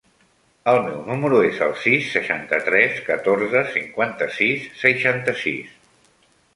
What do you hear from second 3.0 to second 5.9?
catorze, cinquanta-sis, seixanta-sis.